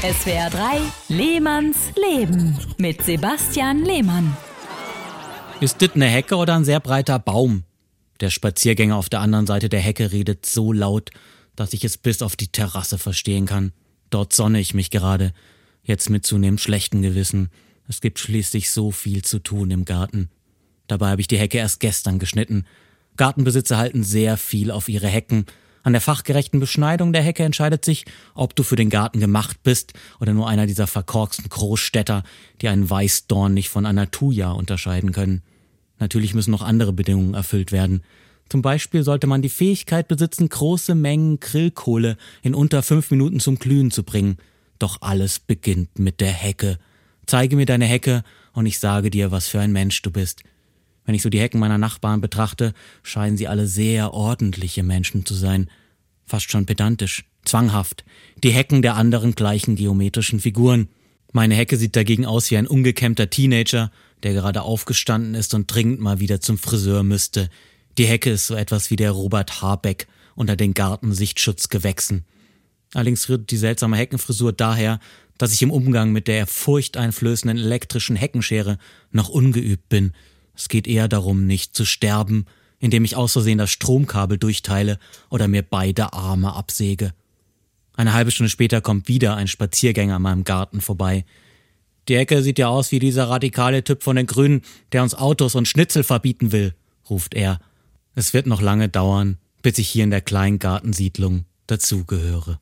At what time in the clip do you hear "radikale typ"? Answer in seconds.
93.30-94.02